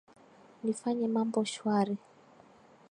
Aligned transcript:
nifanye 0.61 1.05
mambo 1.15 1.39
shwari 1.53 1.95